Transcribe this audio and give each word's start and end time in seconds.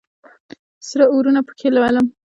سره 0.89 1.05
اورونه 1.13 1.39
پکښې 1.47 1.69
لولم 1.75 2.05